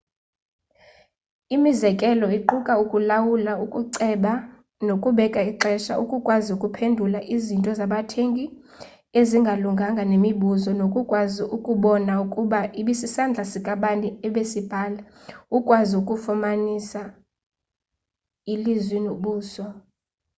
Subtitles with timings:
[1.55, 4.33] imizekelo iquka ukulawula ukuceba
[4.87, 8.45] nokubeka ixesha ukukwazi ukuphendula izinto zabathengi
[9.19, 15.01] ezingalunganga nemibuzo nokukwazi ukubona ukuba ibisisandla sikabani ebesibhala
[15.57, 17.01] ukwazi ukufanisa
[18.53, 19.65] ilizwi nobuso